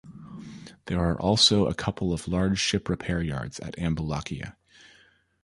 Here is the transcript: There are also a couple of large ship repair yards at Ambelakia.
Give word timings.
There 0.85 0.99
are 0.99 1.15
also 1.21 1.67
a 1.67 1.75
couple 1.75 2.11
of 2.11 2.27
large 2.27 2.57
ship 2.59 2.89
repair 2.89 3.21
yards 3.21 3.59
at 3.59 3.75
Ambelakia. 3.77 4.55